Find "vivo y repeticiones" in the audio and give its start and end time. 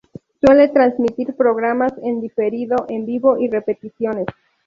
3.05-4.25